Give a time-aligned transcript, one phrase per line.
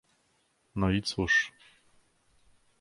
[0.75, 1.51] "No i cóż!..."